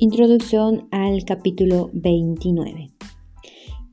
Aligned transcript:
Introducción 0.00 0.86
al 0.92 1.24
capítulo 1.24 1.90
29. 1.92 2.92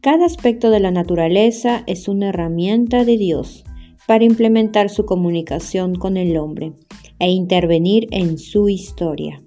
Cada 0.01 0.27
aspecto 0.27 0.69
de 0.69 0.79
la 0.79 0.91
naturaleza 0.91 1.83
es 1.87 2.07
una 2.07 2.29
herramienta 2.29 3.03
de 3.05 3.17
Dios 3.17 3.63
para 4.05 4.23
implementar 4.23 4.91
su 4.91 5.05
comunicación 5.05 5.95
con 5.95 6.17
el 6.17 6.37
hombre 6.37 6.73
e 7.17 7.31
intervenir 7.31 8.07
en 8.11 8.37
su 8.37 8.69
historia. 8.69 9.41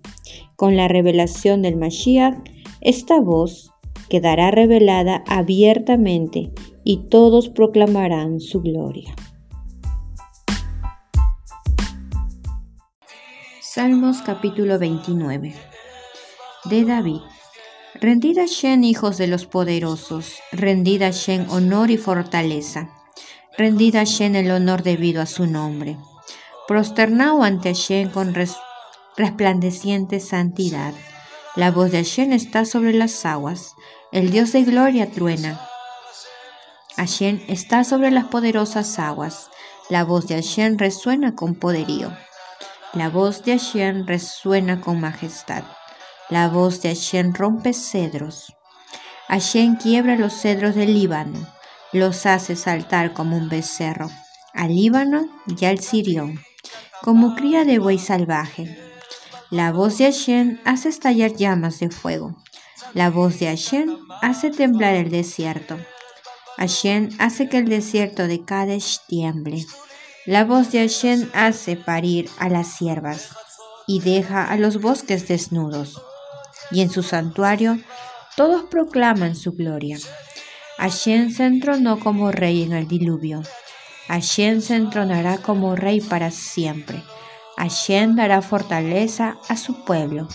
Con 0.57 0.77
la 0.77 0.89
revelación 0.89 1.63
del 1.63 1.77
Mashiach, 1.77 2.39
esta 2.81 3.21
voz 3.21 3.71
quedará 4.09 4.51
revelada 4.51 5.23
abiertamente 5.29 6.51
y 6.83 7.07
todos 7.09 7.51
proclamarán 7.51 8.41
su 8.41 8.63
gloria. 8.63 9.15
Salmos 13.61 14.23
capítulo 14.23 14.81
29 14.81 15.55
de 16.65 16.85
David. 16.85 17.21
Rendida 17.95 18.47
Shen, 18.47 18.85
hijos 18.85 19.19
de 19.19 19.27
los 19.27 19.47
poderosos, 19.47 20.35
rendida 20.53 21.11
Shen, 21.11 21.47
honor 21.51 21.91
y 21.91 21.97
fortaleza. 21.97 22.91
Rendida 23.57 24.05
Shen, 24.05 24.37
el 24.37 24.51
honor 24.51 24.83
debido 24.83 25.21
a 25.21 25.27
su 25.27 25.47
nombre. 25.47 25.97
Prosternado 26.67 27.43
ante 27.43 27.75
Shen 27.75 28.11
con 28.11 28.35
resplandeciente 29.17 30.21
santidad. 30.21 30.95
La 31.57 31.71
voz 31.71 31.91
de 31.91 32.05
Shen 32.05 32.33
está 32.33 32.65
sobre 32.65 32.93
las 32.93 33.25
aguas. 33.27 33.75
El 34.13 34.31
Dios 34.31 34.53
de 34.53 34.63
gloria 34.63 35.11
truena. 35.11 35.61
Hashem 36.97 37.41
está 37.47 37.85
sobre 37.85 38.11
las 38.11 38.25
poderosas 38.25 38.99
aguas. 38.99 39.51
La 39.89 40.05
voz 40.05 40.27
de 40.27 40.35
Hashem 40.35 40.77
resuena 40.77 41.35
con 41.35 41.55
poderío. 41.55 42.13
La 42.93 43.09
voz 43.09 43.45
de 43.45 43.57
Hashem 43.57 44.07
resuena 44.07 44.81
con 44.81 45.01
majestad. 45.01 45.65
La 46.31 46.49
voz 46.49 46.83
de 46.83 46.91
Hashem 46.91 47.33
rompe 47.33 47.73
cedros. 47.73 48.55
Hashem 49.29 49.77
quiebra 49.77 50.15
los 50.15 50.35
cedros 50.35 50.75
del 50.75 50.93
Líbano, 50.93 51.47
los 51.95 52.27
hace 52.27 52.55
saltar 52.55 53.15
como 53.15 53.39
un 53.39 53.49
becerro, 53.49 54.11
al 54.53 54.77
Líbano 54.77 55.27
y 55.47 55.65
al 55.65 55.79
Sirión, 55.79 56.39
como 57.01 57.35
cría 57.35 57.65
de 57.65 57.79
buey 57.79 57.99
salvaje. 57.99 58.79
La 59.49 59.73
voz 59.73 59.97
de 59.97 60.05
Hashem 60.05 60.61
hace 60.67 60.91
estallar 60.91 61.33
llamas 61.33 61.79
de 61.79 61.89
fuego. 61.89 62.37
La 62.93 63.09
voz 63.09 63.39
de 63.39 63.47
Hashem 63.47 63.97
hace 64.21 64.51
temblar 64.51 64.97
el 64.97 65.11
desierto. 65.11 65.79
Hashem 66.59 67.09
hace 67.19 67.49
que 67.49 67.57
el 67.57 67.71
desierto 67.71 68.29
de 68.29 68.45
Kadesh 68.45 68.99
tiemble. 69.07 69.65
La 70.27 70.45
voz 70.45 70.73
de 70.73 70.81
Hashem 70.81 71.31
hace 71.33 71.77
parir 71.77 72.29
a 72.39 72.51
las 72.51 72.67
siervas 72.67 73.31
y 73.87 74.01
deja 74.01 74.45
a 74.45 74.59
los 74.59 74.83
bosques 74.83 75.27
desnudos 75.27 76.03
y 76.71 76.83
en 76.83 76.91
su 76.91 77.03
santuario 77.03 77.79
todos 78.37 78.65
proclaman 78.71 79.35
su 79.35 79.53
gloria. 79.53 79.99
Hashem 80.79 81.31
se 81.31 81.45
entronó 81.45 81.99
como 81.99 82.31
rey 82.31 82.63
en 82.63 82.73
el 82.73 82.87
diluvio. 82.87 83.43
Hashem 84.07 84.61
se 84.61 84.77
entronará 84.77 85.39
como 85.39 85.75
rey 85.75 86.01
para 86.01 86.31
siempre. 86.31 87.03
Hashem 87.57 88.15
dará 88.15 88.41
fortaleza 88.41 89.37
a 89.49 89.57
su 89.57 89.85
pueblo. 89.85 90.29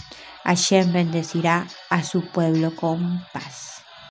Hashem 0.43 0.91
bendecirá 0.91 1.67
a 1.89 2.03
su 2.03 2.29
pueblo 2.31 2.75
con 2.75 3.23
paz. 3.31 3.72